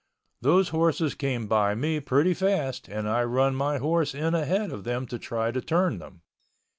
Those 0.41 0.69
horses 0.69 1.13
came 1.13 1.45
by 1.45 1.75
me 1.75 1.99
pretty 1.99 2.33
fast 2.33 2.87
and 2.87 3.07
I 3.07 3.23
run 3.23 3.53
my 3.53 3.77
horse 3.77 4.15
in 4.15 4.33
ahead 4.33 4.71
of 4.71 4.83
them 4.83 5.05
to 5.05 5.19
try 5.19 5.51
to 5.51 5.61
turn 5.61 5.99
them. 5.99 6.23